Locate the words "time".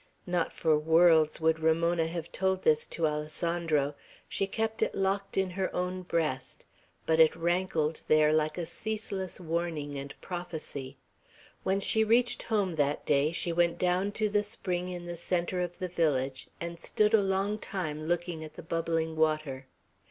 17.59-18.07